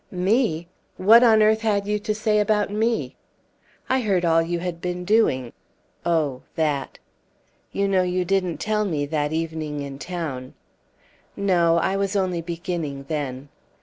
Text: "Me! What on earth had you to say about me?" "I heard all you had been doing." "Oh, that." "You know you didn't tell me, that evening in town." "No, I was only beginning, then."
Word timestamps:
"Me! 0.09 0.67
What 0.97 1.21
on 1.21 1.43
earth 1.43 1.61
had 1.61 1.85
you 1.85 1.99
to 1.99 2.15
say 2.15 2.39
about 2.39 2.71
me?" 2.71 3.15
"I 3.87 4.01
heard 4.01 4.25
all 4.25 4.41
you 4.41 4.57
had 4.57 4.81
been 4.81 5.05
doing." 5.05 5.53
"Oh, 6.03 6.41
that." 6.55 6.97
"You 7.71 7.87
know 7.87 8.01
you 8.01 8.25
didn't 8.25 8.57
tell 8.57 8.83
me, 8.83 9.05
that 9.05 9.31
evening 9.31 9.81
in 9.81 9.99
town." 9.99 10.55
"No, 11.37 11.77
I 11.77 11.97
was 11.97 12.15
only 12.15 12.41
beginning, 12.41 13.05
then." 13.09 13.49